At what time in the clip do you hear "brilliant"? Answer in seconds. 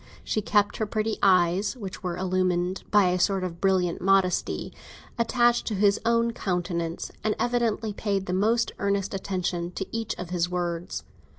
3.61-4.01